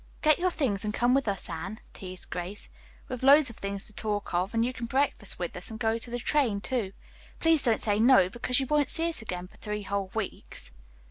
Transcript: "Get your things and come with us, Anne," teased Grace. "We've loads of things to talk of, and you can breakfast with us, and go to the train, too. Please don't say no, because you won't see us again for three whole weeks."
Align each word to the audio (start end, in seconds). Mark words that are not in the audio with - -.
"Get 0.23 0.39
your 0.39 0.49
things 0.49 0.83
and 0.83 0.95
come 0.95 1.13
with 1.13 1.27
us, 1.27 1.47
Anne," 1.47 1.79
teased 1.93 2.31
Grace. 2.31 2.69
"We've 3.07 3.21
loads 3.21 3.51
of 3.51 3.57
things 3.57 3.85
to 3.85 3.93
talk 3.93 4.33
of, 4.33 4.51
and 4.55 4.65
you 4.65 4.73
can 4.73 4.87
breakfast 4.87 5.37
with 5.37 5.55
us, 5.55 5.69
and 5.69 5.79
go 5.79 5.99
to 5.99 6.09
the 6.09 6.17
train, 6.17 6.59
too. 6.59 6.93
Please 7.37 7.61
don't 7.61 7.79
say 7.79 7.99
no, 7.99 8.27
because 8.27 8.59
you 8.59 8.65
won't 8.65 8.89
see 8.89 9.09
us 9.09 9.21
again 9.21 9.45
for 9.45 9.57
three 9.57 9.83
whole 9.83 10.09
weeks." 10.15 10.71